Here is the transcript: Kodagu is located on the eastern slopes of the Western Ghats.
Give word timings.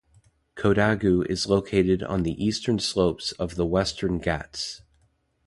Kodagu 0.55 1.23
is 1.29 1.45
located 1.45 2.01
on 2.01 2.23
the 2.23 2.43
eastern 2.43 2.79
slopes 2.79 3.33
of 3.33 3.53
the 3.53 3.67
Western 3.67 4.17
Ghats. 4.17 4.81